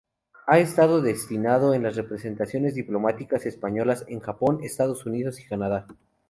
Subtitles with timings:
[0.47, 5.85] Ha estado destinado en las representaciones diplomáticas españolas en Japón, Estados Unidos y Canadá.